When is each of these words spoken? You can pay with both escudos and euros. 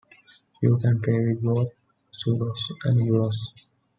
You 0.63 0.79
can 0.79 0.99
pay 0.99 1.13
with 1.27 1.43
both 1.43 1.69
escudos 2.11 2.59
and 2.85 3.07
euros. 3.07 3.37